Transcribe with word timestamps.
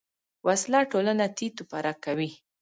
وسله 0.47 0.79
ټولنه 0.91 1.25
تیت 1.37 1.55
و 1.61 1.67
پرک 1.71 1.97
کوي 2.05 2.29